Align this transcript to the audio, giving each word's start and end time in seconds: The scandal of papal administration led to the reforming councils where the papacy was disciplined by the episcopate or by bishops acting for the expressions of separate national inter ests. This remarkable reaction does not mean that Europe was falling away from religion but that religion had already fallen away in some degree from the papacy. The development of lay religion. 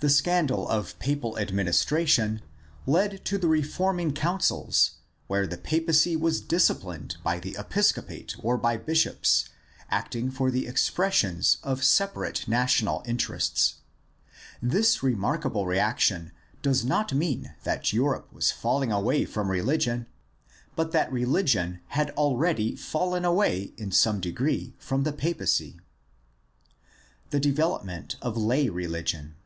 The 0.00 0.10
scandal 0.10 0.68
of 0.68 0.98
papal 0.98 1.38
administration 1.38 2.42
led 2.84 3.24
to 3.24 3.38
the 3.38 3.48
reforming 3.48 4.12
councils 4.12 4.96
where 5.28 5.46
the 5.46 5.56
papacy 5.56 6.14
was 6.14 6.42
disciplined 6.42 7.16
by 7.24 7.40
the 7.40 7.56
episcopate 7.58 8.36
or 8.42 8.58
by 8.58 8.76
bishops 8.76 9.48
acting 9.90 10.30
for 10.30 10.50
the 10.50 10.66
expressions 10.66 11.56
of 11.62 11.82
separate 11.82 12.46
national 12.46 13.00
inter 13.06 13.36
ests. 13.36 13.76
This 14.60 15.02
remarkable 15.02 15.64
reaction 15.64 16.32
does 16.60 16.84
not 16.84 17.14
mean 17.14 17.54
that 17.64 17.94
Europe 17.94 18.30
was 18.30 18.50
falling 18.50 18.92
away 18.92 19.24
from 19.24 19.50
religion 19.50 20.06
but 20.76 20.92
that 20.92 21.10
religion 21.10 21.80
had 21.86 22.10
already 22.10 22.76
fallen 22.76 23.24
away 23.24 23.72
in 23.78 23.90
some 23.90 24.20
degree 24.20 24.74
from 24.78 25.04
the 25.04 25.14
papacy. 25.14 25.80
The 27.30 27.40
development 27.40 28.16
of 28.20 28.36
lay 28.36 28.68
religion. 28.68 29.36